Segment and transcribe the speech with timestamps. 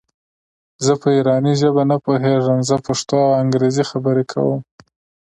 [0.85, 4.59] زه په ایراني ژبه نه پوهېږم زه پښتو او انګرېزي خبري کوم.